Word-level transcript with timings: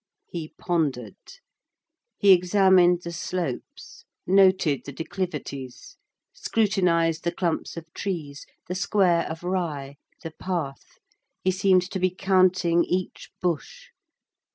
He 0.31 0.51
pondered; 0.57 1.17
he 2.17 2.31
examined 2.31 3.03
the 3.03 3.11
slopes, 3.11 4.03
noted 4.25 4.81
the 4.83 4.91
declivities, 4.91 5.95
scrutinized 6.33 7.23
the 7.23 7.31
clumps 7.31 7.77
of 7.77 7.85
trees, 7.93 8.47
the 8.67 8.73
square 8.73 9.27
of 9.29 9.43
rye, 9.43 9.97
the 10.23 10.31
path; 10.31 10.97
he 11.43 11.51
seemed 11.51 11.83
to 11.91 11.99
be 11.99 12.09
counting 12.09 12.83
each 12.83 13.29
bush. 13.43 13.89